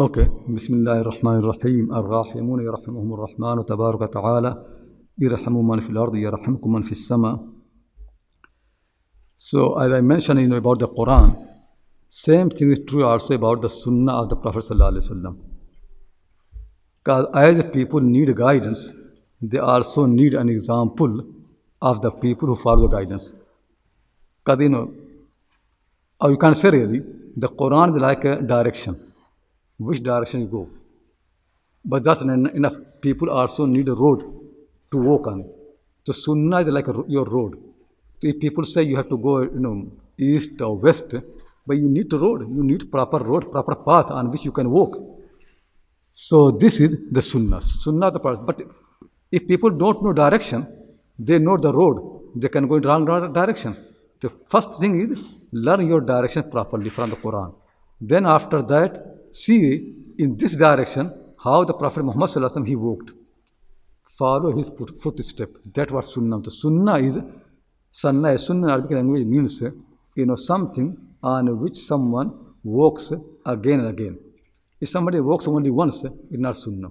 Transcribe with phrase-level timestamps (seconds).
[0.00, 0.24] Okay.
[0.48, 1.92] Bismillahir Rahmanir Rahim.
[1.92, 4.64] Ar-Rahimun yarhamuhum ar-Rahman tabaraka ta'ala.
[5.20, 7.38] Irhamu man fil ardi yarhamkum man fis sama.
[9.36, 11.36] So as I mentioned you know, about the Quran,
[12.08, 15.36] same thing is true also about the Sunnah of the Prophet sallallahu.
[17.04, 18.90] Because as people need guidance,
[19.42, 21.26] they also need an example
[21.82, 23.34] of the people who follow the guidance.
[24.42, 24.94] Because you know,
[26.22, 27.02] or you can say really,
[27.36, 29.09] the Quran is like a direction,
[29.88, 30.68] which direction you go.
[31.84, 32.76] But that's enough.
[33.00, 34.20] People also need a road
[34.92, 35.44] to walk on.
[36.04, 37.52] So Sunnah is like a, your road.
[38.20, 41.14] So if people say you have to go, you know, east or west,
[41.66, 42.40] but you need a road.
[42.56, 44.98] You need proper road, proper path on which you can walk.
[46.12, 47.60] So this is the Sunnah.
[47.60, 48.38] Sunnah the path.
[48.44, 48.78] But if,
[49.32, 50.66] if people don't know direction,
[51.18, 51.96] they know the road.
[52.36, 53.76] They can go in wrong direction.
[54.20, 57.54] The first thing is learn your direction properly from the Quran.
[58.00, 61.12] Then after that, see in this direction
[61.42, 63.12] how the Prophet Muhammad Sallallahu he walked.
[64.18, 65.50] Follow his foot, footstep.
[65.74, 66.40] That was Sunnah.
[66.40, 67.18] The Sunnah is
[67.90, 68.36] Sunnah.
[68.38, 69.62] Sunnah in Arabic language means
[70.16, 72.32] you know something on which someone
[72.62, 73.12] walks
[73.46, 74.18] again and again.
[74.80, 76.90] If somebody walks only once, it's not Sunnah.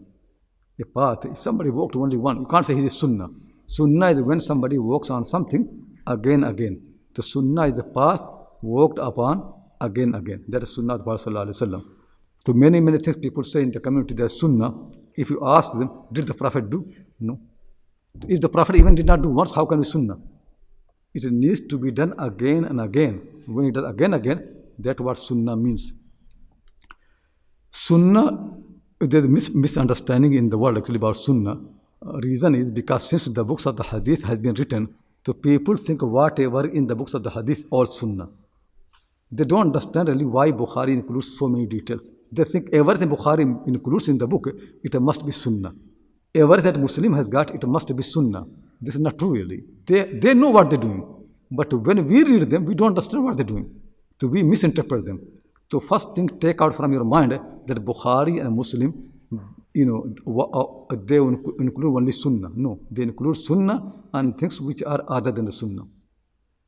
[0.82, 1.26] A path.
[1.26, 3.28] If somebody walked only one, you can't say he is Sunnah.
[3.66, 5.68] Sunnah is when somebody walks on something
[6.08, 6.82] again and again.
[7.14, 8.22] The Sunnah is the path
[8.62, 10.46] walked upon again and again.
[10.48, 11.99] That is Sunnah of Prophet Sallallahu Alaihi Wasallam.
[12.46, 14.74] To many, many things people say in the community there's Sunnah.
[15.16, 16.92] If you ask them, did the Prophet do?
[17.20, 17.40] No.
[18.28, 20.18] If the Prophet even did not do once, how can be Sunnah?
[21.14, 23.22] It needs to be done again and again.
[23.48, 25.94] When it does again and again, that's what Sunnah means.
[27.72, 28.58] Sunnah,
[29.00, 31.60] there's a mis- misunderstanding in the world actually about Sunnah.
[32.06, 34.96] Uh, reason is because since the books of the Hadith has been written,
[35.26, 38.30] so people think whatever in the books of the Hadith or Sunnah.
[39.32, 42.12] They don't understand really why Bukhari includes so many details.
[42.32, 44.48] They think everything Bukhari includes in the book,
[44.84, 45.74] it must be Sunnah.
[46.34, 48.46] Everything that Muslim has got, it must be Sunnah.
[48.82, 49.64] This is not true really.
[49.86, 51.04] They, they know what they're doing.
[51.52, 53.70] But when we read them, we don't understand what they're doing.
[54.20, 55.20] So we misinterpret them.
[55.72, 57.32] So first thing, take out from your mind
[57.68, 59.12] that Bukhari and Muslim,
[59.74, 60.00] you know,
[60.92, 62.50] uh, they include only Sunnah.
[62.56, 63.80] No, they include Sunnah
[64.14, 65.84] and things which are other than the Sunnah.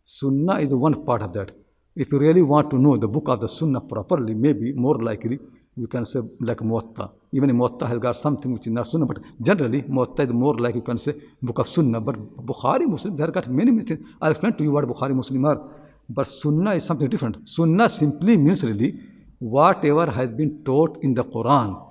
[0.03, 1.51] Sunnah is one part of that.
[1.95, 5.39] If you really want to know the book of the Sunnah properly, maybe more likely
[5.75, 7.11] you can say like Muwatta.
[7.33, 10.75] Even Muwatta has got something which is not Sunnah, but generally Muwatta is more like
[10.75, 11.99] you can say book of Sunnah.
[11.99, 12.15] But
[12.45, 14.07] Bukhari Muslim, they have got many, many things.
[14.21, 15.61] I'll explain to you what Bukhari Muslim are.
[16.09, 17.47] But Sunnah is something different.
[17.47, 18.99] Sunnah simply means really
[19.39, 21.87] whatever has been taught in the Quran.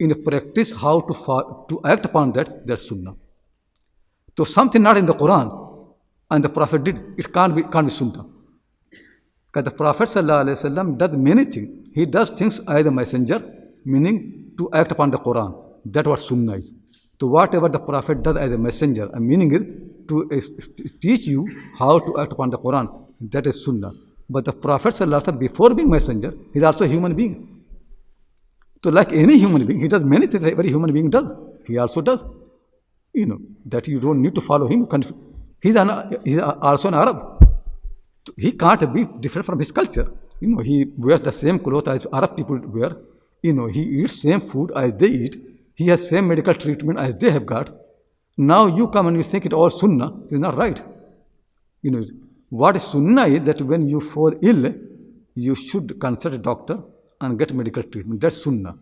[0.00, 3.14] In practice, how to, to act upon that, that's Sunnah.
[4.36, 5.78] So something not in the Quran
[6.30, 8.33] and the Prophet did, it can't be, can't be Sunnah.
[9.54, 11.88] Because the Prophet ﷺ does many things.
[11.94, 13.40] He does things as a messenger,
[13.84, 15.54] meaning to act upon the Quran.
[15.84, 16.74] That what Sunnah is.
[17.20, 19.52] So whatever the Prophet does as a messenger, and meaning
[20.32, 21.46] is to teach you
[21.78, 22.88] how to act upon the Quran.
[23.20, 23.92] That is Sunnah.
[24.28, 27.62] But the Prophet ﷺ, before being messenger, he is also a human being.
[28.82, 31.30] So like any human being, he does many things that every human being does.
[31.64, 32.24] He also does.
[33.12, 34.88] You know, that you don't need to follow him.
[35.62, 37.43] He's, an, he's also an Arab.
[38.36, 40.10] He can't be different from his culture.
[40.40, 42.96] You know, he wears the same clothes as Arab people wear.
[43.42, 45.36] You know, he eats same food as they eat.
[45.74, 47.74] He has same medical treatment as they have got.
[48.36, 50.12] Now you come and you think it all sunnah.
[50.24, 50.82] It's not right.
[51.82, 52.04] You know,
[52.48, 54.74] what is sunnah is that when you fall ill,
[55.34, 56.78] you should consult a doctor
[57.20, 58.20] and get medical treatment.
[58.20, 58.76] That's sunnah.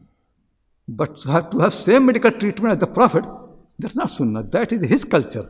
[0.88, 3.24] But to have, to have same medical treatment as the Prophet,
[3.78, 4.42] that's not sunnah.
[4.42, 5.48] That is his culture.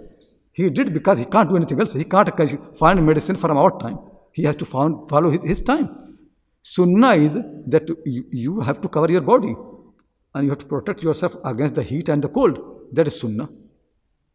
[0.52, 1.94] He did because he can't do anything else.
[1.94, 3.98] He can't find medicine from our time.
[4.32, 6.18] He has to found, follow his, his time.
[6.62, 7.34] Sunnah is
[7.66, 9.54] that you, you have to cover your body
[10.34, 12.58] and you have to protect yourself against the heat and the cold.
[12.92, 13.48] That is sunnah.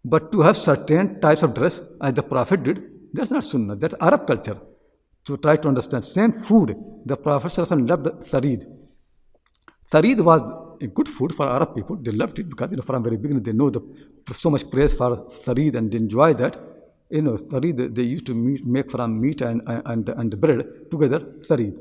[0.04, 3.76] But to have certain types of dress as the Prophet did, that's not sunnah.
[3.76, 4.60] That's Arab culture.
[5.26, 6.06] To try to understand.
[6.06, 6.76] Same food.
[7.06, 8.66] The Prophet loved tharid.
[9.92, 10.42] Tharid was
[10.88, 11.96] good food for Arab people.
[11.96, 13.82] They loved it because you know, from very beginning they know the,
[14.34, 16.60] so much praise for tharid and they enjoy that.
[17.10, 21.20] You know, tharid they used to meet, make from meat and, and, and bread together,
[21.50, 21.78] tharid.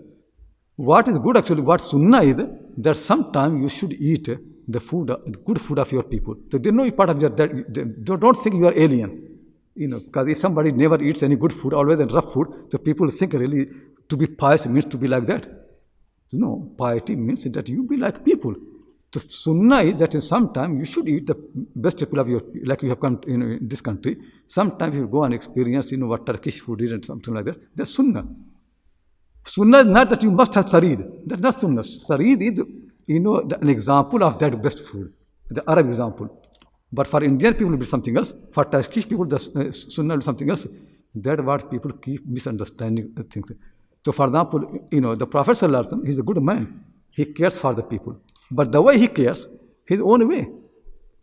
[0.76, 2.37] What is good actually, what sunnah is,
[2.78, 4.28] that sometime you should eat
[4.69, 6.37] the food, the good food of your people.
[6.50, 7.84] So they know you part of your, that, they
[8.16, 9.22] don't think you are alien.
[9.75, 12.78] You know, because if somebody never eats any good food, always in rough food, so
[12.78, 13.69] people think really
[14.08, 15.44] to be pious means to be like that.
[16.28, 18.54] So no, piety means that you be like people.
[19.16, 21.36] So sunnah is that in some time you should eat the
[21.74, 24.18] best people of your, like you have come you know, in this country.
[24.46, 27.56] Sometimes you go and experience, you know, what Turkish food is and something like that.
[27.74, 28.26] That's sunnah.
[29.42, 31.22] Sunnah is not that you must have tharid.
[31.24, 31.80] That's not sunnah.
[31.80, 32.64] Tharid is
[33.06, 35.14] You know, the, an example of that best food,
[35.48, 36.42] the Arab example.
[36.92, 38.34] But for Indian people, it will be something else.
[38.52, 40.66] For Turkish people, the uh, Sunnah will be something else.
[41.14, 43.52] That's what people keep misunderstanding things.
[44.04, 45.56] So, for example, you know, the Prophet
[46.04, 46.84] he's a good man.
[47.12, 48.20] He cares for the people.
[48.50, 49.48] But the way he cares,
[49.87, 50.48] his own way.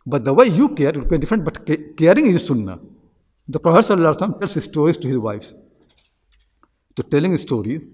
[0.06, 1.44] But the way you care it will be different.
[1.44, 1.66] But
[1.96, 2.78] caring is Sunnah.
[3.48, 5.54] The Prophet tells stories to his wives.
[6.96, 7.86] To telling stories,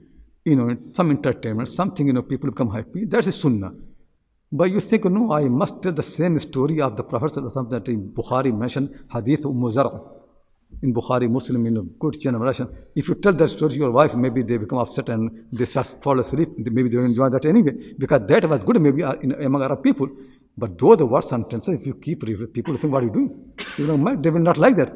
[0.44, 3.04] you know, some entertainment, something, you know, people become happy.
[3.04, 3.72] That's a Sunnah.
[4.52, 8.10] But you think, no, I must tell the same story of the Prophet that in
[8.12, 10.00] Bukhari mentioned Hadith Umm Zara
[10.82, 12.68] in Bukhari, Muslim, in a good of narration.
[12.94, 15.86] If you tell that story to your wife, maybe they become upset and they start
[16.02, 16.48] fall asleep.
[16.56, 19.82] Maybe they don't enjoy that anyway because that was good maybe uh, in, among Arab
[19.82, 20.08] people.
[20.56, 23.52] But though the word sentences, if you keep people think, what are you doing?
[23.78, 24.92] You know, they will not like that.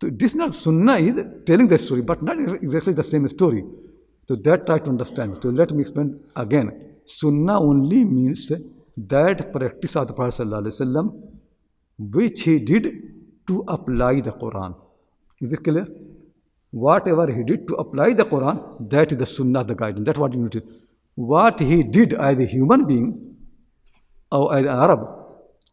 [0.00, 3.64] So this is not Sunnah is telling the story, but not exactly the same story.
[4.28, 5.38] So that try to understand.
[5.42, 6.96] So let me explain again.
[7.06, 8.52] Sunnah only means
[8.96, 10.46] that practice of the Prophet
[11.98, 12.92] which he did
[13.46, 14.74] to apply the Quran.
[15.40, 15.86] Is it clear?
[16.70, 20.06] Whatever he did to apply the Quran, that is the Sunnah, the guidance.
[20.06, 20.62] That's what you need to.
[21.14, 23.36] What he did as a human being
[24.32, 25.00] or as an Arab,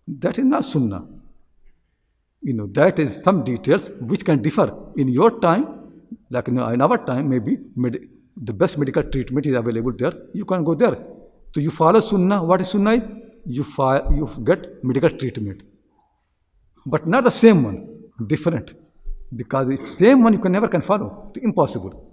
[0.07, 1.07] that is not Sunnah.
[2.41, 4.75] You know, that is some details which can differ.
[4.97, 5.67] In your time,
[6.29, 10.13] like in our time, maybe med- the best medical treatment is available there.
[10.33, 10.97] You can go there.
[11.53, 12.43] So you follow Sunnah.
[12.43, 12.95] What is Sunnah?
[13.45, 13.65] You,
[14.11, 15.63] you get medical treatment.
[16.85, 17.87] But not the same one,
[18.27, 18.73] different.
[19.33, 21.31] Because it's the same one you can never can follow.
[21.35, 22.11] It's impossible.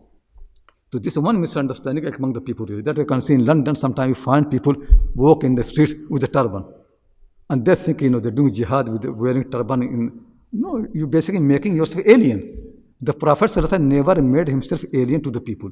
[0.92, 2.82] So this is one misunderstanding among the people really.
[2.82, 4.74] That you can see in London, sometimes you find people
[5.14, 6.64] walk in the street with a turban.
[7.50, 9.82] And they think, you know, they're doing jihad with wearing turban.
[9.82, 10.20] In,
[10.52, 12.40] no, you're basically making yourself alien.
[13.00, 15.70] The Prophet never made himself alien to the people.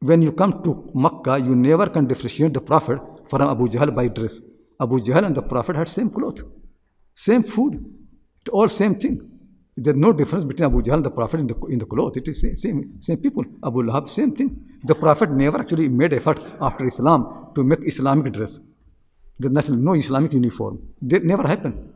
[0.00, 4.08] When you come to Makkah, you never can differentiate the Prophet from Abu Jahl by
[4.08, 4.40] dress.
[4.78, 6.40] Abu Jahl and the Prophet had same cloth,
[7.14, 7.82] same food,
[8.52, 9.35] all same thing.
[9.76, 12.16] There's no difference between Abu Jahl and the Prophet in the, in the cloth.
[12.16, 13.44] It is same, same, same people.
[13.62, 14.64] Abu Lahab, same thing.
[14.82, 18.58] The Prophet never actually made effort after Islam to make Islamic dress.
[19.38, 20.80] There's no Islamic uniform.
[21.02, 21.92] That never happened.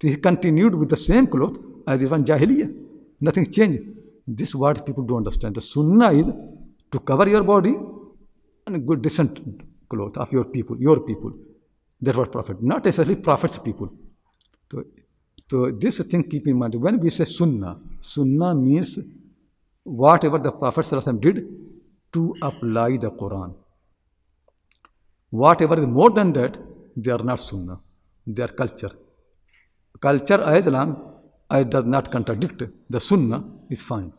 [0.00, 1.56] He continued with the same cloth
[1.88, 2.72] as even Jahiliyyah.
[3.20, 3.82] Nothing changed.
[4.26, 5.56] This is what people don't understand.
[5.56, 6.28] The Sunnah is
[6.92, 7.74] to cover your body
[8.66, 9.40] and a good decent
[9.88, 11.32] cloth of your people, your people.
[12.00, 13.90] That's what Prophet, not necessarily Prophet's people.
[14.70, 14.84] So,
[15.54, 16.74] so this thing keep in mind.
[16.84, 18.98] When we say Sunnah, Sunnah means
[19.84, 21.36] whatever the Prophet did
[22.12, 23.54] to apply the Quran.
[25.30, 26.58] Whatever is more than that,
[26.96, 27.78] they are not Sunnah.
[28.26, 28.90] They are culture.
[30.00, 30.90] Culture as long
[31.48, 34.12] as does not contradict the Sunnah is fine.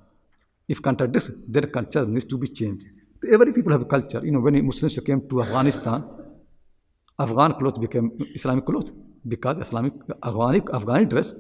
[0.70, 2.86] If contradicts, their culture needs to be changed.
[3.30, 4.22] Every people have a culture.
[4.24, 6.02] You know, when Muslims came to Afghanistan,
[7.20, 8.92] Afghan clothes became Islamic clothes
[9.28, 11.34] because Islamic Afghani, Afghani dress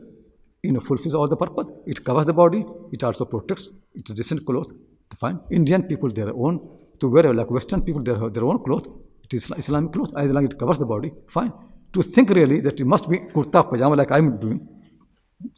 [0.63, 1.69] you know, fulfills all the purpose.
[1.85, 4.71] It covers the body, it also protects, it's a decent cloth.
[5.17, 5.39] Fine.
[5.51, 6.55] Indian people, their own,
[6.99, 8.85] to wear like Western people, their, their own cloth,
[9.23, 11.53] it is Islamic clothes, as long as it covers the body, fine.
[11.93, 14.67] To think really that it must be kurta pajama like I'm doing,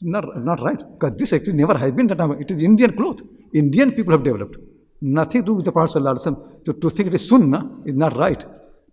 [0.02, 0.82] not, not right.
[0.94, 2.20] Because this actually never has been that.
[2.40, 3.22] It is Indian cloth.
[3.54, 4.58] Indian people have developed.
[5.02, 6.04] Nothing to do with the Prophet.
[6.66, 8.44] To, to think it is sunnah is not right.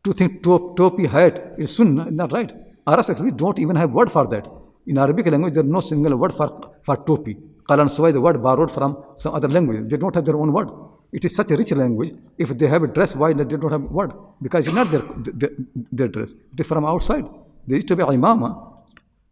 [0.04, 2.52] To think top, topi hat is sunnah is not right.
[2.86, 4.46] Arabs actually don't even have word for that.
[4.86, 6.48] In Arabic language, there is no single word for,
[6.82, 7.38] for topi.
[7.68, 9.88] Qalan Suwai, the word borrowed from some other language.
[9.88, 10.68] They don't have their own word.
[11.10, 12.12] It is such a rich language.
[12.36, 14.12] If they have a dress, why they don't have a word?
[14.42, 15.50] Because it's not their, their,
[15.90, 16.32] their dress.
[16.52, 17.24] It is from outside.
[17.66, 18.72] There used to be imama.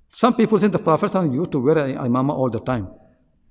[0.08, 2.88] Some people say the Prophet used to wear imama all the time.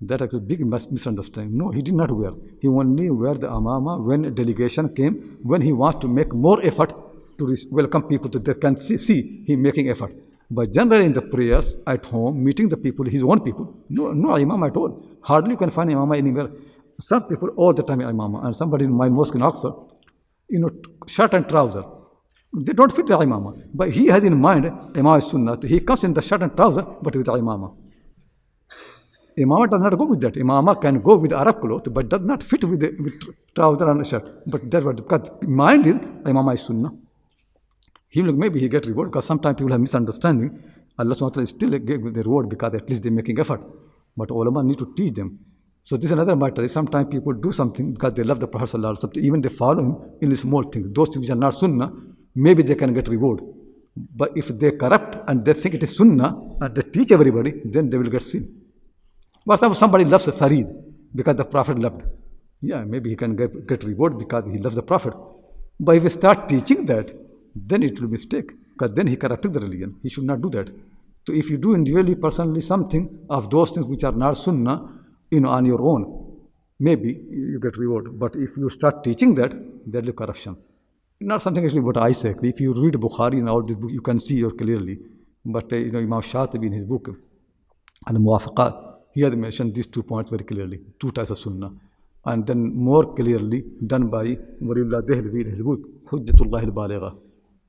[0.01, 1.55] That is a big misunderstanding.
[1.55, 2.31] No, he did not wear.
[2.59, 6.59] He only wear the imama when a delegation came, when he wants to make more
[6.65, 6.91] effort
[7.41, 8.75] to welcome people to they can
[9.07, 10.13] see him making effort.
[10.49, 14.35] But generally in the prayers at home, meeting the people, his own people, no, no
[14.35, 14.91] imam at all.
[15.21, 16.49] Hardly you can find imam anywhere.
[16.99, 19.73] Some people all the time imam, and somebody in my mosque in Oxford,
[20.49, 20.69] you know,
[21.07, 21.83] shirt and trouser.
[22.53, 23.45] They don't fit the imam.
[23.73, 24.65] But he has in mind
[24.97, 25.57] imam sunnah.
[25.65, 27.71] He comes in the shirt and trouser, but with imam.
[29.37, 30.33] Imama does not go with that.
[30.33, 33.13] Imama can go with Arab cloth, but does not fit with, the, with
[33.55, 34.25] trouser and shirt.
[34.45, 35.95] But that's what, because mind is
[36.25, 36.91] Imama is sunnah.
[38.13, 40.49] He will, maybe he get reward because sometimes people have misunderstanding.
[40.99, 43.61] Allah ta'ala still give the reward because at least they're making effort.
[44.17, 45.39] But ulama need to teach them.
[45.79, 46.67] So this is another matter.
[46.67, 50.31] Sometimes people do something because they love the Prophet sallallahu even they follow him in
[50.33, 50.87] a small things.
[50.93, 51.89] Those things which are not sunnah,
[52.35, 53.39] maybe they can get reward.
[53.95, 57.89] But if they corrupt and they think it is sunnah and they teach everybody, then
[57.89, 58.43] they will get sin.
[59.45, 60.67] But if somebody loves a tharid
[61.15, 62.01] because the Prophet loved,
[62.61, 65.13] yeah, maybe he can get, get reward because he loves the Prophet.
[65.79, 67.15] But if we start teaching that,
[67.55, 68.51] then it will be mistake.
[68.73, 69.97] Because then he corrupted the religion.
[70.01, 70.69] He should not do that.
[71.27, 74.89] So if you do individually, personally something of those things which are not sunnah,
[75.29, 76.39] you know, on your own,
[76.79, 78.19] maybe you get reward.
[78.19, 79.51] But if you start teaching that,
[79.85, 80.57] there will be corruption.
[81.19, 82.33] Not something actually what I say.
[82.41, 84.99] If you read Bukhari and all this book, you can see it clearly.
[85.45, 87.09] But uh, you know, Imam Shatibi in his book,
[88.07, 88.73] Al Muwafaqat,
[89.13, 91.71] he had mentioned these two points very clearly, two types of sunnah.
[92.25, 97.15] And then more clearly done by Waliullah Dehlvi in his book, Hujjatullah al-Baligha,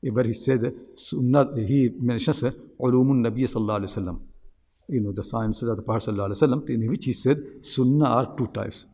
[0.02, 4.20] where he said, sunnah, he mentions Ulumun Nabi sallallahu alayhi wa sallam,
[4.88, 7.38] you know, the sciences of the Prophet sallallahu alayhi wa sallam, in which he said,
[7.64, 8.86] sunnah are two types,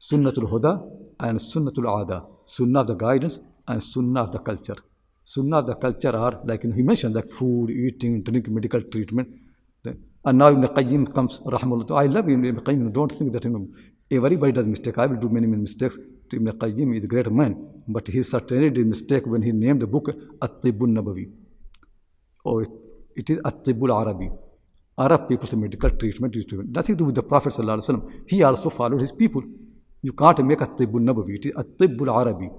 [0.00, 0.82] sunnatul huda
[1.20, 4.76] and sunnatul ada, sunnah of the guidance and sunnah of the culture.
[5.24, 8.80] Sunnah of the culture are like you know, he mentioned like food, eating, drink, medical
[8.80, 9.28] treatment.
[10.24, 12.00] And now Ibn Qayyim comes, rahmullah.
[12.00, 12.92] I love Ibn Qayyim.
[12.92, 13.68] Don't think that you know,
[14.10, 14.98] everybody does mistake.
[14.98, 15.98] I will do many, many mistakes.
[16.32, 19.86] Ibn Qayyim is a great man, but he certainly did mistake when he named the
[19.86, 20.08] book
[20.42, 21.30] At-Tibbul Nabawi.
[22.44, 22.68] Oh, it,
[23.14, 24.30] it is At-Tibbul Arabi.
[24.98, 27.54] Arab people's medical treatment to nothing to do with the Prophet
[28.26, 29.42] He also followed his people.
[30.02, 31.36] You can't make At-Tibbul Nabawi.
[31.36, 32.50] It is At-Tibbul Arabi.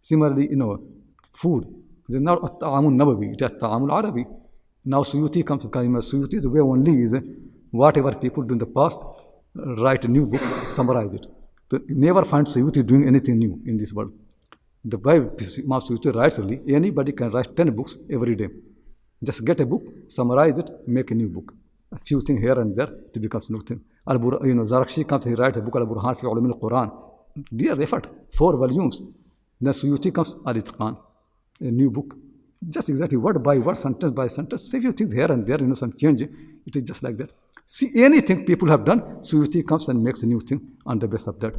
[0.00, 0.82] Similarly, you know,
[1.32, 1.64] food.
[2.08, 3.34] It is not At-Ta'amul Nabawi.
[3.34, 4.24] It is At-Ta'amul Arabi.
[4.84, 5.98] Now Suyuti comes to Kalima.
[5.98, 7.14] Suyuti, the way only is
[7.70, 8.98] whatever people do in the past,
[9.54, 10.40] write a new book,
[10.70, 11.26] summarize it.
[11.70, 14.12] So never find Suyuti doing anything new in this world.
[14.84, 18.48] The way Imam Suyuti writes only, anybody can write 10 books every day.
[19.22, 21.52] Just get a book, summarize it, make a new book.
[21.92, 23.80] A few things here and there, it becomes new thing.
[24.06, 26.92] Al you know, Zarkashi comes, he writes a book, Al Burhan fi Ulum al Quran.
[27.54, 29.02] Dear effort, four volumes.
[29.60, 30.96] Then Suyuti comes, Al Itqan,
[31.60, 32.16] a new book
[32.66, 35.66] just exactly word by word, sentence by sentence, a few things here and there, you
[35.66, 36.22] know, some change.
[36.22, 37.32] It is just like that.
[37.70, 41.26] See anything people have done, Suyuti comes and makes a new thing on the basis
[41.26, 41.54] of that.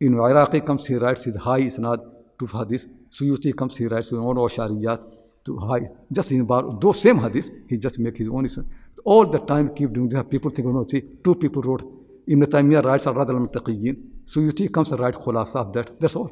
[0.00, 1.98] In Iraqi comes, he writes his high isnad
[2.38, 2.86] to hadith.
[3.10, 5.02] Suyuti comes, he writes his own Shariyat
[5.44, 5.82] to high.
[6.10, 8.66] Just in about those same hadith, he just make his own isnad.
[9.04, 10.30] All the time keep doing that.
[10.30, 11.82] People think, oh no, see, two people wrote.
[12.26, 13.96] Ibn Taymiyyah writes Al-Rad al-Mantiqiyyin.
[14.24, 16.00] Suyuti comes and writes Khulasa of that.
[16.00, 16.30] That's all.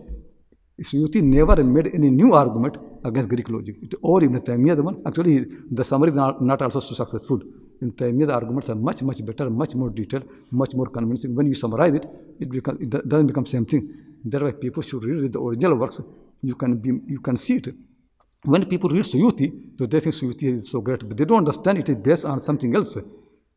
[0.81, 3.76] Suyuti never made any new argument against Greek logic.
[3.83, 7.42] It, or Ibn Taymiyyah, the one, actually, the summary is not, not also so successful.
[7.82, 11.34] In Taymiyyah, the arguments are much, much better, much more detailed, much more convincing.
[11.34, 12.06] When you summarize it,
[12.38, 13.82] it, it doesn't become same thing.
[14.22, 16.00] Why people should read the original works.
[16.42, 17.74] You can, be, you can see it.
[18.44, 19.46] When people read Suyuti,
[19.78, 22.72] they think Suyuti is so great, but they don't understand it is based on something
[22.74, 22.98] else.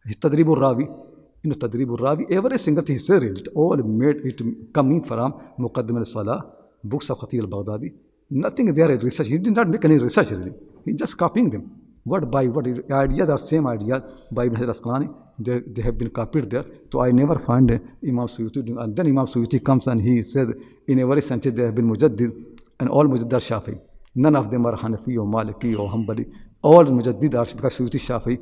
[0.06, 4.18] His Tadribul Ravi, you know, Tadribul Ravi, every single thing he said, it all made
[4.26, 4.42] it
[4.74, 6.46] coming from Muqaddim al-Salah,
[6.84, 7.94] books of Khatib al-Baghdadi.
[8.32, 9.28] Nothing there is research.
[9.28, 10.54] He did not make any research really.
[10.84, 11.85] He just copying them.
[12.06, 15.14] Word by what Ideas are same idea by Ibn Hajar Asqalani.
[15.40, 16.64] They, they have been copied there.
[16.92, 18.80] So I never find Imam Suyuti.
[18.82, 20.50] And then Imam Suyuti comes and he said,
[20.88, 22.32] in every century there have been Mujaddid
[22.80, 23.80] and all Mujaddid are Shafi.
[24.14, 26.32] None of them are Hanafi or Maliki or Hanbali.
[26.62, 28.40] All Mujaddid are because Suyuti Shafi.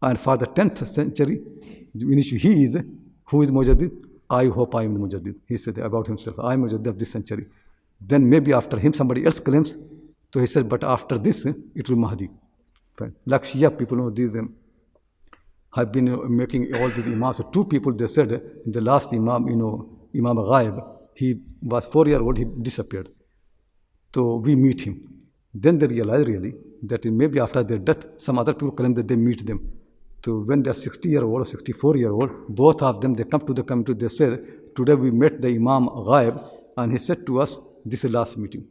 [0.00, 1.42] And for the 10th century,
[1.94, 2.78] in which he is,
[3.26, 3.92] who is Mujaddid?
[4.30, 5.34] I hope I am Mujaddid.
[5.46, 7.46] He said about himself, I am Mujaddid of this century.
[8.00, 9.76] Then maybe after him somebody else claims.
[10.32, 12.30] So he said, but after this, it will Mahdi.
[12.96, 14.54] Shia people know these um,
[15.74, 17.38] have been uh, making all these imams.
[17.38, 18.28] So two people they said
[18.66, 20.82] the last imam, you know, Imam Ghaib,
[21.14, 23.08] he was four year old, he disappeared.
[24.14, 25.24] So we meet him.
[25.52, 29.16] Then they realize really that maybe after their death, some other people claim that they
[29.16, 29.72] meet them.
[30.24, 33.44] So when they're 60 year old or 64 year old, both of them they come
[33.46, 34.38] to the committee, they say,
[34.76, 38.38] Today we met the Imam Ghaib, and he said to us, This is the last
[38.38, 38.66] meeting.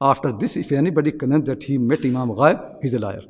[0.00, 3.22] After this, if anybody claims that he met Imam Ghaib, he's a liar.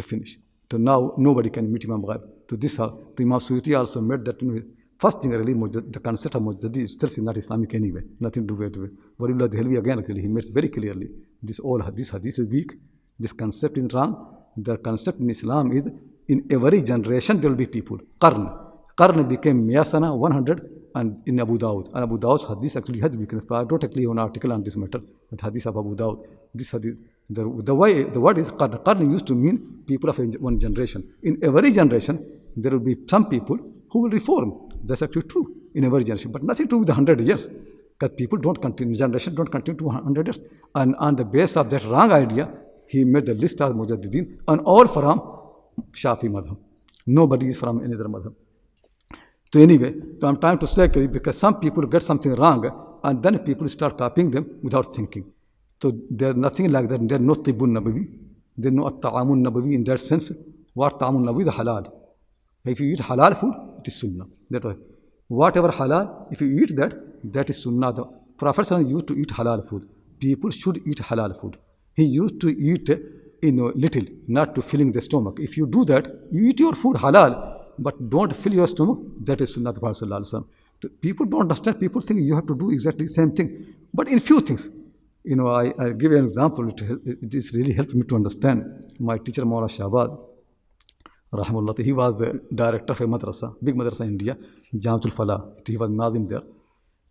[0.00, 0.32] To finish.
[0.70, 2.22] So now nobody can meet Imam Ghaib.
[2.48, 4.62] So this how the Imam Suyuti also made that you know,
[4.98, 8.60] first thing really the concept of Mujaddid itself is not Islamic anyway, nothing to do
[8.62, 8.92] with it.
[9.18, 11.08] Waliullah Dehlvi again actually he makes very clearly
[11.42, 12.70] this all this hadith is weak,
[13.18, 14.12] this concept is wrong.
[14.56, 15.88] The concept in Islam is
[16.28, 17.98] in every generation there will be people.
[18.22, 18.42] Qarn.
[18.96, 21.88] Qarn became Miyasana 100 and in Abu Dawud.
[21.94, 23.44] And Abu Dawud's hadith actually has weakness.
[23.44, 26.26] But I wrote actually an article on this matter, the hadith of Abu Dawud.
[26.54, 26.96] This hadith,
[27.30, 28.82] the, the way, the word is Qarn.
[28.84, 31.00] Qarn used to mean people of one generation.
[31.22, 32.16] In every generation,
[32.56, 33.58] there will be some people
[33.90, 34.68] who will reform.
[34.82, 37.46] That's actually true in every generation, but nothing to do with the 100 years.
[37.46, 40.40] Because people don't continue, generation don't continue to 100 years.
[40.74, 42.52] And on the base of that wrong idea,
[42.88, 45.20] he made the list of Mujaddidin and all from
[45.92, 46.56] Shafi madhab.
[47.06, 48.34] Nobody is from any other madhab.
[49.52, 53.38] So anyway, so I'm trying to say because some people get something wrong and then
[53.40, 55.32] people start copying them without thinking.
[55.80, 57.08] So there's nothing like that.
[57.08, 58.06] There's no tibun nabawi.
[58.56, 60.32] There's no ta'amun nabawi in that sense.
[60.74, 61.90] What ta'amun nabawi is halal.
[62.64, 64.26] If you eat halal food, it is sunnah.
[64.50, 64.76] That way.
[65.28, 66.92] Whatever halal, if you eat that,
[67.32, 67.92] that is sunnah.
[67.92, 68.04] The
[68.36, 69.88] Prophet used to eat halal food.
[70.18, 71.56] People should eat halal food.
[71.94, 72.88] He used to eat,
[73.42, 75.38] you know, little, not to filling the stomach.
[75.40, 78.98] If you do that, you eat your food halal, but don't fill your stomach.
[79.24, 80.44] That is Sunnah of Prophet
[81.00, 81.80] People don't understand.
[81.80, 84.68] People think you have to do exactly the same thing, but in few things.
[85.22, 86.68] You know, I, I give you an example.
[86.68, 86.80] It,
[87.22, 88.94] it is really helped me to understand.
[88.98, 90.18] My teacher, Maula Shahbaz,
[91.32, 94.36] Rahimullah, he was the director of a madrasa, big madrasa in India,
[94.74, 95.68] Jamiatul Falah.
[95.68, 96.42] He was Nazim there.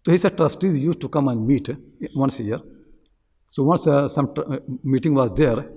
[0.05, 1.69] So he said trustees used to come and meet
[2.15, 2.59] once a year.
[3.47, 5.69] So once uh, some uh, meeting was there,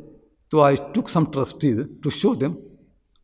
[0.50, 2.58] so I took some trustees to show them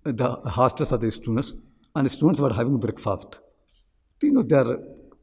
[0.05, 1.55] the hostels of the students,
[1.95, 3.41] and the students were having breakfast.
[4.23, 4.67] You know, their,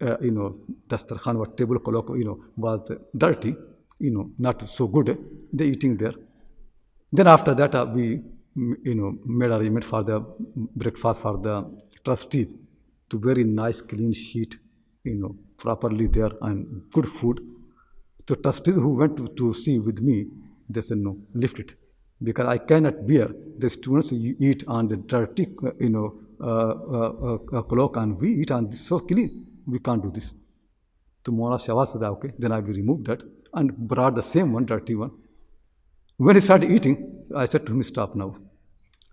[0.02, 3.56] uh, you know, dastarkhan or table clock, you know, was dirty,
[4.00, 5.18] you know, not so good.
[5.54, 6.14] They eating there.
[7.12, 8.22] Then after that, uh, we,
[8.56, 10.20] you know, made arrangement for the
[10.76, 11.70] breakfast for the
[12.04, 12.56] trustees
[13.10, 14.58] to very nice clean sheet,
[15.04, 17.40] you know, properly there and good food.
[18.26, 20.28] The trustees who went to, to see with me,
[20.68, 21.76] they said, no, lift it.
[22.22, 27.38] Because I cannot bear the students you eat on the dirty, uh, you know, uh,
[27.54, 29.46] uh, uh, and we eat on this so clean.
[29.68, 30.34] We can't do this.
[31.24, 33.22] Tomorrow Shawaz okay, then I will remove that
[33.56, 35.12] and brought the same one, dirty one.
[36.18, 38.36] When he started eating, I said to him, stop now.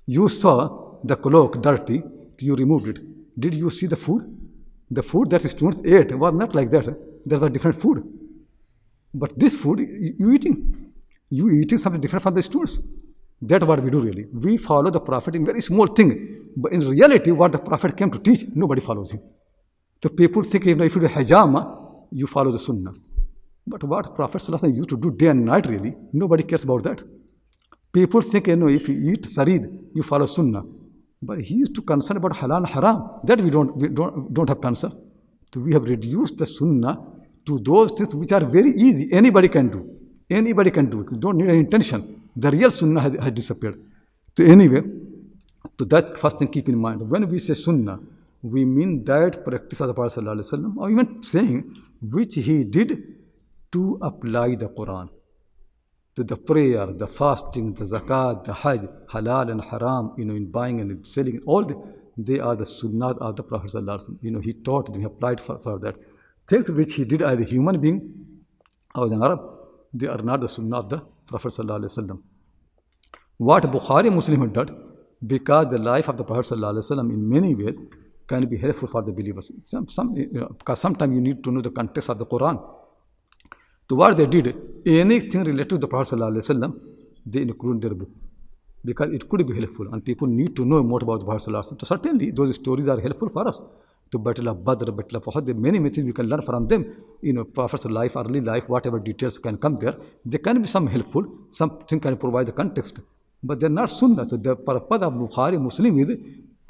[0.07, 2.03] You saw the cloak dirty,
[2.39, 2.99] you removed it.
[3.39, 4.23] Did you see the food?
[4.91, 6.87] The food that the students ate was not like that.
[7.25, 8.03] There was different food.
[9.15, 10.93] But this food, you eating.
[11.31, 12.79] You eating something different from the students.
[13.41, 14.27] That's what we do really.
[14.33, 16.51] We follow the Prophet in very small thing.
[16.57, 19.21] But in reality, what the Prophet came to teach, nobody follows him.
[20.03, 22.93] So people think know, if you do hijama, you follow the sunnah.
[23.67, 24.43] But what Prophet
[24.75, 27.03] used to do day and night really, nobody cares about that.
[27.93, 30.65] People think, you know, if you eat sarid, you follow sunnah.
[31.21, 33.21] But he used to concern about halal and haram.
[33.25, 34.93] That we don't, we don't, don't have concern.
[35.53, 36.99] So we have reduced the sunnah
[37.47, 39.13] to those things which are very easy.
[39.13, 39.89] Anybody can do.
[40.29, 41.13] Anybody can do it.
[41.13, 42.23] You don't need any intention.
[42.35, 43.79] The real sunnah has, has disappeared.
[44.37, 44.83] So anyway,
[45.79, 47.09] so that first thing keep in mind.
[47.09, 48.01] When we say sunnah,
[48.43, 53.22] we mean that practice of the Prophet or even saying which he did
[53.73, 55.09] to apply the Quran.
[56.17, 58.83] To the prayer, the fasting, the zakat, the hajj,
[59.13, 61.75] halal and haram, you know, in buying and selling, all the,
[62.19, 63.73] they are the sunnah of the Prophet.
[64.21, 65.97] You know, he taught them, he applied for, for that.
[66.47, 68.13] Things which he did as a human being,
[68.95, 69.41] or an Arab,
[69.95, 71.55] they are not the sunnah of the Prophet.
[73.39, 74.93] What Bukhari Muslim had done,
[75.27, 77.81] because the life of the Prophet in many ways
[78.27, 79.51] can be helpful for the believers.
[79.65, 82.63] Some, some, you know, because sometimes you need to know the context of the Quran.
[83.89, 86.81] So what they did, anything related to the Prophet Wasallam,
[87.27, 88.09] they include in their book.
[88.85, 91.81] Because it could be helpful and people need to know more about the Prophet Wasallam.
[91.81, 93.63] So certainly those stories are helpful for us.
[94.11, 96.85] The Battle of Badr, Battle of Uhud, many, many things we can learn from them.
[97.23, 99.97] You know, Prophet's life, early life, whatever details can come there.
[100.25, 102.99] There can be some helpful, something can provide the context.
[103.43, 104.29] But they're not sunnah.
[104.29, 106.19] So the purpose of Bukhari Muslim is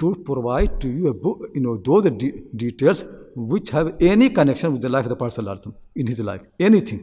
[0.03, 3.03] to provide to you book, you know, those de- details
[3.35, 6.41] which have any connection with the life of the Alaihi Wasallam in his life.
[6.59, 7.01] Anything.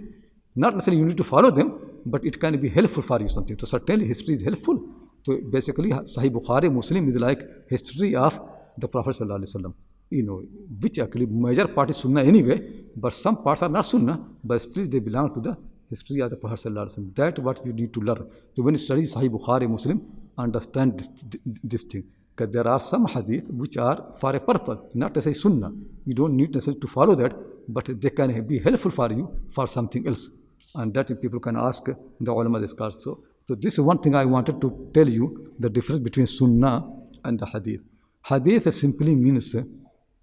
[0.55, 1.69] Not necessarily you need to follow them,
[2.05, 3.59] but it can be helpful for you something.
[3.59, 4.81] So certainly history is helpful.
[5.27, 8.41] So basically Sahih Bukhari Muslim is like history of
[8.77, 9.75] the Prophet Sallallahu Alaihi Wasallam.
[10.19, 10.39] You know,
[10.83, 12.59] which actually major part is Sunnah anyway,
[12.97, 15.57] but some parts are not Sunnah, but still they belong to the
[15.89, 17.15] history of the Prophet Sallallahu Alaihi Wasallam.
[17.21, 18.25] That's what you need to learn.
[18.55, 20.01] So when you study Sahih Bukhari Muslim,
[20.39, 21.09] understand this,
[21.75, 22.05] this thing.
[22.35, 25.73] Because there are some hadith which are for a purpose, not as a sunnah.
[26.05, 27.35] You don't need necessarily to follow that,
[27.69, 30.31] but they can be helpful for you for something else.
[30.75, 32.97] And that people can ask the ulama scholars.
[33.01, 36.89] So, so this is one thing I wanted to tell you, the difference between sunnah
[37.25, 37.81] and the hadith.
[38.25, 39.55] Hadith simply means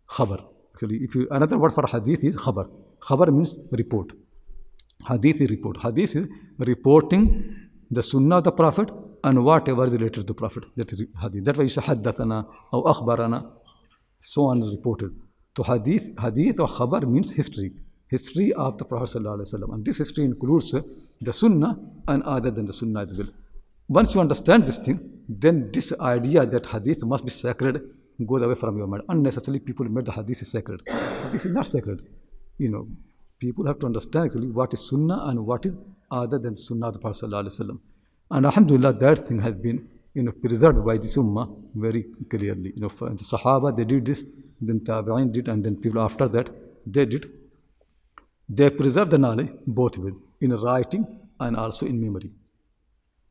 [0.07, 0.45] khabar.
[0.73, 2.69] Actually, if you, another word for hadith is khabar.
[2.99, 4.11] Khabar means report.
[5.07, 5.77] Hadith is report.
[5.81, 7.23] Hadith is reporting
[7.91, 8.89] the sunnah of the Prophet
[9.23, 10.63] and whatever related to the Prophet.
[10.75, 11.43] That is hadith.
[11.45, 13.49] That's why you say haddathana or akhbarana,
[14.19, 15.11] so on is reported.
[15.55, 17.73] So hadith, hadith or khabar means history.
[18.09, 19.15] History of the Prophet.
[19.15, 20.75] And this history includes
[21.19, 21.77] the sunnah
[22.07, 23.27] and other than the sunnah as well.
[23.89, 27.81] Once you understand this thing, then this idea that hadith must be sacred
[28.25, 29.03] goes away from your mind.
[29.09, 30.81] Unnecessarily people made the hadith is sacred.
[31.31, 32.01] This is not sacred.
[32.57, 32.87] You know,
[33.39, 35.73] people have to understand actually what is sunnah and what is
[36.09, 37.29] other than sunnah of the Prophet.
[38.29, 42.73] And alhamdulillah, that thing has been you know, preserved by this ummah very clearly.
[42.75, 44.23] You know, for the Sahaba, they did this,
[44.59, 46.49] then Tabi'in did, and then people after that,
[46.85, 47.29] they did.
[48.49, 51.05] They preserved the knowledge both with in writing
[51.39, 52.31] and also in memory.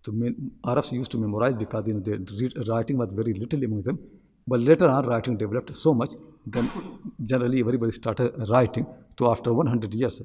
[0.05, 0.13] So
[0.65, 3.99] Arabs used to memorize because you know, their writing was very little among them.
[4.47, 6.13] But later on, writing developed so much,
[6.47, 6.71] then
[7.25, 8.87] generally everybody started writing.
[9.19, 10.23] So after 100 years,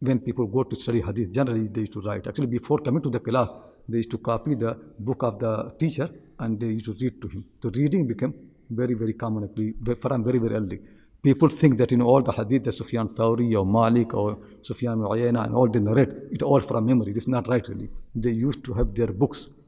[0.00, 2.26] when people go to study hadith, generally they used to write.
[2.26, 3.52] Actually, before coming to the class,
[3.88, 6.08] they used to copy the book of the teacher
[6.38, 7.44] and they used to read to him.
[7.62, 8.34] So reading became
[8.70, 10.80] very, very common actually from very, very early.
[11.20, 15.46] People think that in all the hadith that Sufyan Thawri or Malik or Sufyan Uyayna
[15.46, 17.12] and all they narrate, it all from memory.
[17.12, 17.90] This is not right really.
[18.14, 19.60] They used to have their books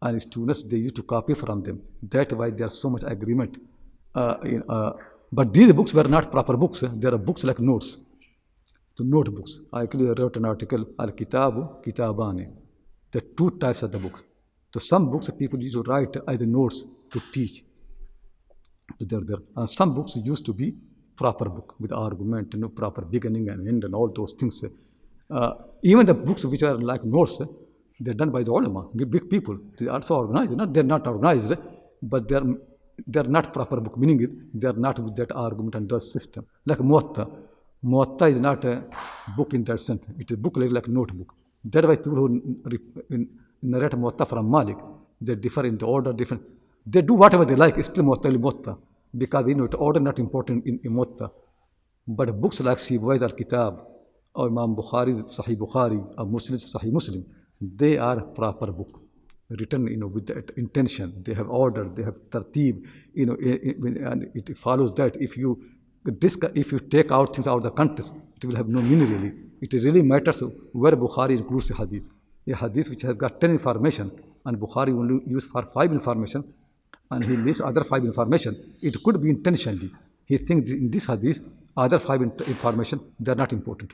[0.00, 1.82] and students, they used to copy from them.
[2.02, 3.56] That's why there's so much agreement.
[4.14, 4.92] Uh, in, uh,
[5.32, 6.84] but these books were not proper books.
[6.86, 7.98] There are books like notes.
[8.96, 9.60] The notebooks.
[9.72, 12.46] I actually wrote an article, Al-Kitabu Kitabani.
[13.10, 14.22] There are two types of the books.
[14.72, 17.64] So some books people used to write as notes to teach.
[19.00, 19.38] There, there.
[19.56, 20.74] And some books used to be
[21.16, 24.64] proper book with argument, you know, proper beginning and end and all those things.
[25.30, 25.52] Uh,
[25.82, 27.42] even the books which are like notes,
[27.98, 29.58] they're done by the ulama, big people.
[29.76, 30.52] They are also organized.
[30.52, 31.54] Not, they're not organized,
[32.02, 32.42] but they're,
[33.06, 34.30] they're not proper book, meaning it,
[34.60, 36.46] they're not with that argument and that system.
[36.64, 37.43] Like Muatta.
[37.84, 38.82] Muatta is not a
[39.36, 40.06] book in that sense.
[40.18, 41.34] It is a book like, like notebook.
[41.64, 43.26] That's why people who
[43.62, 44.78] narrate Muatta from Malik,
[45.20, 46.42] they differ in the order, different.
[46.86, 48.78] They do whatever they like, still Muatta is Muatta.
[49.16, 51.30] Because you know, the order not important in, in Muatta.
[52.06, 53.80] But books like Sibawayh's al-Kitab,
[54.34, 57.24] or Imam Bukhari, Sahih Bukhari, or Muslim, Sahih Muslim,
[57.60, 59.00] they are proper book
[59.50, 63.58] written you know with that intention they have order they have tartib you know eh,
[63.62, 65.50] eh, and it follows that if you
[66.06, 69.32] if you take out things out of the context it will have no meaning really
[69.60, 72.10] it really matters where bukhari includes the hadith
[72.52, 74.10] a hadith which has got 10 information
[74.44, 76.44] and bukhari only used for 5 information
[77.10, 79.90] and he lists other 5 information it could be intentionally
[80.26, 81.40] he thinks in this hadith
[81.76, 82.22] other 5
[82.54, 83.90] information they are not important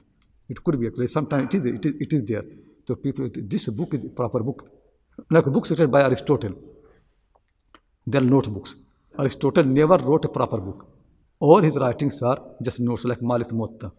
[0.49, 2.45] it could be actually sometimes it is, it is, it is there
[2.91, 4.69] so people, this book is proper book.
[5.31, 6.55] Like books written by Aristotle.
[8.05, 8.75] They are notebooks.
[9.17, 10.89] Aristotle never wrote a proper book.
[11.41, 13.91] All his writings are just notes like Malik's Muwatta.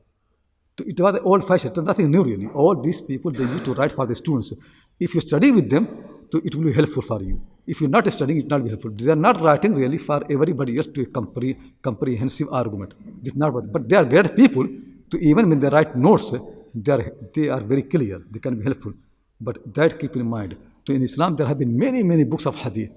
[0.80, 2.48] It was old fashioned, nothing new really.
[2.48, 4.54] All these people, they used to write for the students.
[5.00, 5.88] If you study with them,
[6.34, 7.42] it will be helpful for you.
[7.68, 8.92] If you're not studying, it will not be helpful.
[8.92, 12.94] They are not writing really for everybody else to a compre comprehensive argument.
[13.22, 14.68] This is not what, but they are great people
[15.10, 16.34] to even when they write notes,
[16.74, 18.94] they are, they are very clear, they can be helpful.
[19.40, 20.56] But that keep in mind.
[20.88, 22.92] So in Islam, there have been many, many books of hadith.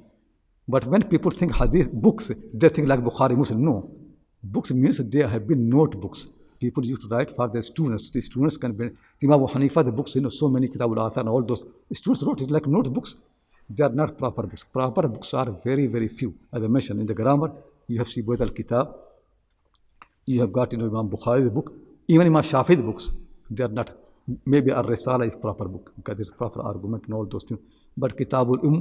[0.68, 3.64] But when people think hadith books, they think like Bukhari, Muslim.
[3.64, 3.90] No.
[4.44, 6.28] Books means there have been notebooks.
[6.61, 8.11] People used to write for their students.
[8.11, 8.90] The students can be,
[9.22, 11.64] Imam Hanifa, the books, you know, so many Kitab al and all those.
[11.92, 13.24] Students wrote it like notebooks.
[13.68, 14.64] They are not proper books.
[14.64, 16.35] Proper books are very, very few.
[16.52, 17.52] As I mentioned, in the grammar,
[17.88, 18.94] you have Sibawayh al-Kitab.
[20.26, 21.72] You have got, you know, Imam Bukhari's book.
[22.09, 23.11] Even Imam Shafi, the books
[23.50, 23.90] they are not
[24.44, 27.61] maybe a risala is proper book because there's proper argument and all those things
[27.96, 28.76] but kitabul um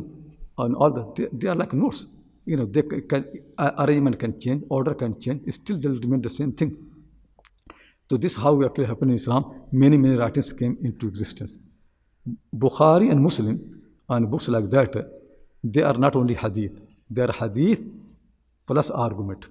[0.58, 2.08] and all that they, they, are like notes
[2.45, 3.25] you know they can
[3.58, 6.75] uh, arrangement can change order can change still they'll remain the same thing.
[8.10, 9.43] So this is how actually happened in islam.
[9.71, 11.60] Many many writings came into existence.
[12.56, 13.58] Bukhari and muslim
[14.10, 14.93] and books like that
[15.63, 16.71] they are not only hadith.
[17.10, 17.82] They are hadith
[18.67, 19.47] plus argument.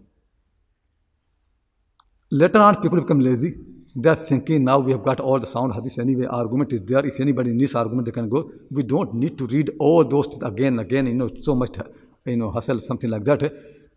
[2.31, 3.55] Later on people become lazy.
[3.95, 7.05] They're thinking now we have got all the sound hadith anyway, argument is there.
[7.05, 8.51] If anybody needs argument, they can go.
[8.71, 11.77] We don't need to read all those again, and again, you know, so much,
[12.25, 13.53] you know, hustle, something like that.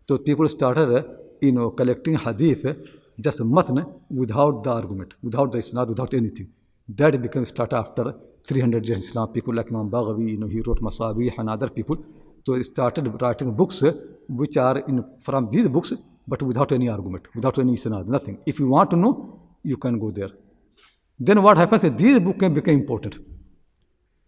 [0.08, 1.04] So people started,
[1.40, 2.64] you know, collecting hadith,
[3.20, 6.48] just matn without the argument, without the isnad, without anything.
[6.88, 8.14] That became start after
[8.46, 9.32] 300 years Islam.
[9.32, 11.96] People like Imam Baghawi, you know, he wrote Masabih and other people.
[12.46, 13.82] So started writing books
[14.28, 15.92] which are in, from these books,
[16.28, 18.38] but without any argument, without any isnad, nothing.
[18.46, 20.30] If you want to know, you can go there.
[21.18, 23.16] Then what happens is these books became important.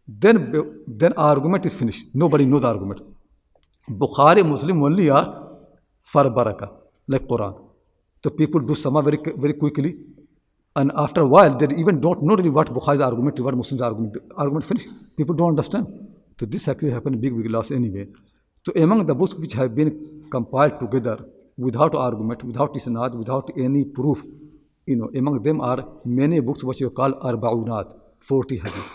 [0.09, 2.07] Then, then argument is finished.
[2.15, 3.03] Nobody knows the argument.
[3.91, 5.49] Bukhari, Muslim only are
[6.03, 6.71] for barakah,
[7.07, 7.55] like Quran.
[8.23, 9.97] So people do sama very, very quickly.
[10.77, 14.17] And after a while, they even don't know really what Bukhari's argument what Muslim's argument.
[14.37, 14.89] Argument finished.
[15.17, 15.87] People don't understand.
[16.39, 18.07] So this actually happened big, big loss anyway.
[18.65, 21.25] So among the books which have been compiled together
[21.57, 24.23] without argument, without isnad, without any proof,
[24.87, 28.93] you know, among them are many books which you call Arba'unat, 40 hadith.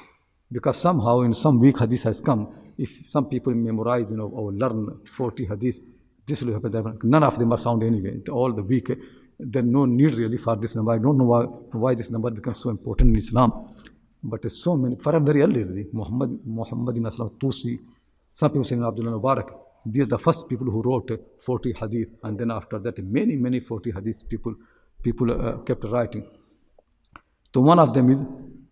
[0.51, 4.51] Because somehow in some week hadith has come, if some people memorize, you know, or
[4.51, 5.79] learn 40 hadith,
[6.25, 6.99] this will happen.
[7.03, 8.19] None of them are sound anyway.
[8.31, 8.91] All the week,
[9.39, 10.93] there's no need really for this number.
[10.93, 13.67] I don't know why, why this number becomes so important in Islam.
[14.23, 17.77] But so many, from very early, really, Muhammad, Muhammad ibn Aslam, Tusi,
[18.31, 19.49] some people say Abdullah Mubarak,
[19.85, 22.09] they are the first people who wrote 40 hadith.
[22.23, 24.55] And then after that, many, many 40 hadith people
[25.03, 26.25] people uh, kept writing.
[27.53, 28.23] So one of them is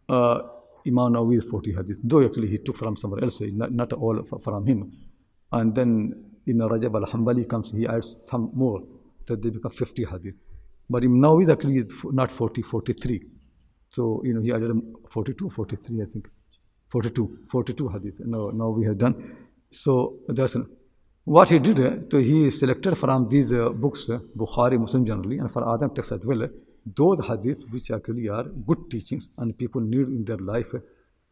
[0.09, 0.39] uh,
[0.87, 4.65] Imam Nawawi's 40 hadith, though actually he took from somewhere else, not, not all from
[4.65, 4.91] him.
[5.51, 8.81] And then Ibn Rajab al-Hambali comes, he adds some more,
[9.27, 10.35] that they become 50 hadith.
[10.89, 13.21] But Imam Nawawi actually is not 40, 43.
[13.91, 14.71] So, you know, he added
[15.09, 16.29] 42, 43, I think.
[16.89, 18.19] 42, 42 hadith.
[18.25, 19.35] Now, now we have done.
[19.69, 20.57] So, that's
[21.23, 21.79] what he did.
[21.79, 25.93] uh, So, he selected from these uh, books, uh, Bukhari, Muslim generally, and for Adam
[25.93, 26.47] texts as well,
[26.85, 30.73] those hadiths which actually are good teachings and people need in their life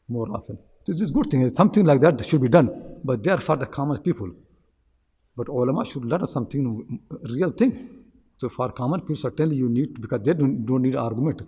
[0.07, 0.57] more often.
[0.85, 1.47] This is good thing.
[1.53, 2.69] Something like that should be done,
[3.03, 4.31] but they are for the common people.
[5.35, 7.71] But ulama should learn something real thing.
[8.37, 11.41] So for common people, certainly you need because they don't, don't need argument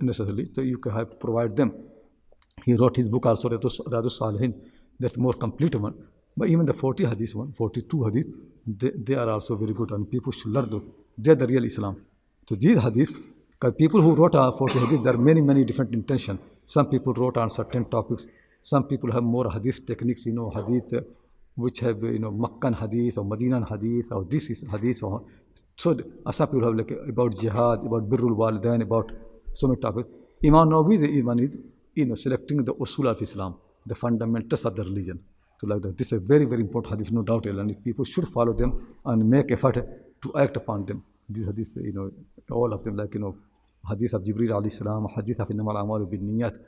[0.00, 0.50] necessarily.
[0.54, 1.72] So you can have to provide them.
[2.64, 4.54] He wrote his book also, Riyadus Salihin.
[4.98, 5.94] That's more complete one.
[6.36, 8.28] But even the 40 hadith one, 42 hadith,
[8.66, 10.86] they, they are also very good and people should learn those.
[11.18, 12.04] They're the real Islam.
[12.48, 13.20] So these hadiths,
[13.62, 16.40] because people who wrote 40 hadith, there are many, many different intentions.
[16.66, 18.26] Some people wrote on certain topics.
[18.60, 21.02] Some people have more hadith techniques, you know, hadith uh,
[21.54, 25.04] which have, you know, Makkan hadith or Madinan hadith or this is hadith.
[25.04, 25.22] Or,
[25.76, 25.96] so
[26.26, 29.12] uh, some people have like about jihad, about birrul walidain, about
[29.52, 30.08] so many topics.
[30.44, 31.56] Imam Nawawi, the Imam is,
[31.94, 33.54] you know, selecting the usul of Islam,
[33.86, 35.20] the fundamentals of the religion.
[35.58, 37.46] So like that, this is a very, very important hadith, no doubt.
[37.46, 39.76] And if people should follow them and make effort
[40.22, 41.04] to act upon them.
[41.28, 42.10] These hadiths, you know,
[42.50, 43.36] all of them, like, you know,
[43.88, 46.58] hadith of Jibreel alayhi salam, hadith of Innamal Amalu bin Niyat,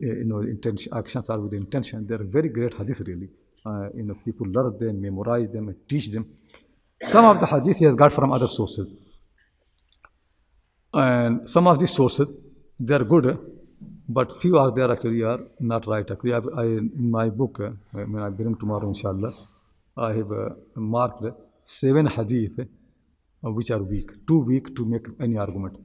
[0.00, 2.06] you know, intention, actions are with intention.
[2.06, 3.28] They're very great hadith, really.
[3.64, 6.26] Uh, you know, people learn them, memorize them, and teach them.
[7.02, 8.88] Some of the hadith he has got from other sources.
[10.92, 12.32] And some of these sources,
[12.78, 13.38] they are good,
[14.08, 16.08] but few are there actually are not right.
[16.10, 19.32] Actually, I, I, in my book, uh, when I bring tomorrow, inshallah,
[19.96, 21.24] I have uh, marked
[21.64, 25.76] seven hadith uh, which are weak, too weak to make any argument.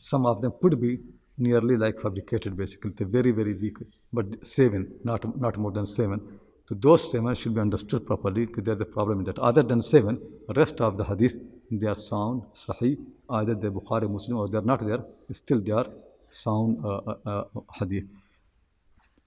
[0.00, 0.98] Some of them could be
[1.36, 2.92] nearly like fabricated, basically.
[2.96, 3.76] They're very, very weak,
[4.12, 6.18] but seven, not, not more than seven.
[6.66, 8.46] So those seven should be understood properly.
[8.46, 9.38] There's a problem in that.
[9.38, 10.18] Other than seven,
[10.56, 11.36] rest of the hadith,
[11.70, 12.96] they are sound, sahih,
[13.28, 15.86] either they're Bukhari, Muslim, or they're not there, still they are
[16.30, 18.04] sound uh, uh, uh, hadith.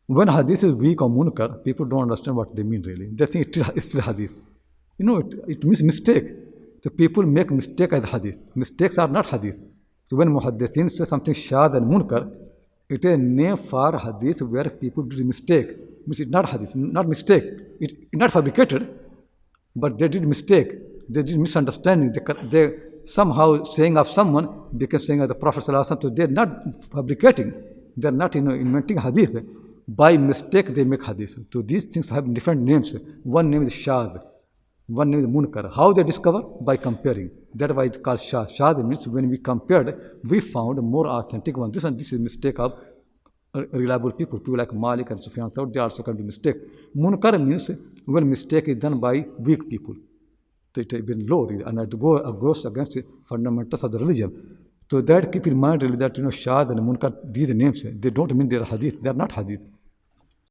[0.08, 3.10] When hadith is weak or munkar, people don't understand what they mean really.
[3.12, 4.36] They think it's still hadith.
[4.98, 6.26] You know, it, it means mistake.
[6.84, 8.38] So people make mistake as hadith.
[8.56, 9.58] Mistakes are not hadith.
[10.06, 12.32] So when muhaddithin say something shad and munkar,
[12.90, 15.70] it is a name for hadith where people do mistake.
[16.06, 17.44] Means it's not hadith, not mistake.
[17.80, 18.88] It, it's not fabricated,
[19.76, 20.70] but they did mistake.
[21.10, 22.12] They did misunderstanding.
[22.12, 22.74] They, they
[23.06, 26.50] somehow saying of someone because saying of the Prophet so they're not
[26.92, 27.54] fabricating.
[27.96, 29.44] They're not you know, inventing hadith.
[29.88, 31.36] By mistake they make hadith.
[31.52, 32.96] So these things have different names.
[33.24, 34.22] One name is shad.
[34.88, 35.74] One name is munkar.
[35.74, 36.42] How they discover?
[36.42, 37.32] By comparing.
[37.54, 38.50] That's why it's called shad.
[38.50, 41.72] Shad means when we compared, we found more authentic one.
[41.72, 42.74] This one, this is mistake of
[43.54, 44.40] reliable people.
[44.40, 46.58] People like Malik and Sufyan Thawr, they also can do mistake.
[46.96, 47.70] Munkar means
[48.06, 49.96] when mistake is done by weak people.
[50.74, 54.58] So it has been low and it go, goes against the fundamentals of the religion.
[54.90, 58.10] So that keep in mind really that you know shad and munkar, these names, they
[58.10, 59.00] don't mean they are hadith.
[59.02, 59.62] They are not hadith.